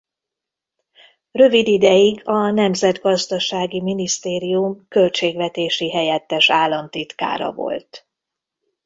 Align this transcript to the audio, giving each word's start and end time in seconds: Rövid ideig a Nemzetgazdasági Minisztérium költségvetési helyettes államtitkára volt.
Rövid 1.31 1.67
ideig 1.67 2.27
a 2.27 2.51
Nemzetgazdasági 2.51 3.81
Minisztérium 3.81 4.85
költségvetési 4.89 5.91
helyettes 5.91 6.49
államtitkára 6.49 7.53
volt. 7.53 8.07